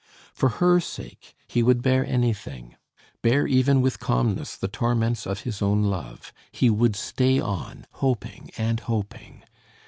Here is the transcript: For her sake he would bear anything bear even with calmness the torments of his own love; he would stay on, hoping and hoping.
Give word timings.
For 0.33 0.49
her 0.57 0.79
sake 0.79 1.35
he 1.47 1.61
would 1.61 1.83
bear 1.83 2.03
anything 2.03 2.75
bear 3.21 3.45
even 3.45 3.81
with 3.81 3.99
calmness 3.99 4.55
the 4.55 4.67
torments 4.67 5.27
of 5.27 5.41
his 5.41 5.61
own 5.61 5.83
love; 5.83 6.33
he 6.51 6.71
would 6.71 6.95
stay 6.95 7.39
on, 7.39 7.85
hoping 7.91 8.49
and 8.57 8.79
hoping. 8.79 9.43